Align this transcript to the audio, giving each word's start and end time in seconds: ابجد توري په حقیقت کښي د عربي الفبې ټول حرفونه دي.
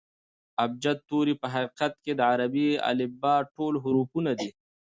ابجد 0.63 0.97
توري 1.09 1.33
په 1.41 1.47
حقیقت 1.53 1.91
کښي 2.01 2.13
د 2.15 2.21
عربي 2.31 2.67
الفبې 2.89 3.35
ټول 3.55 3.73
حرفونه 3.83 4.31
دي. 4.39 4.49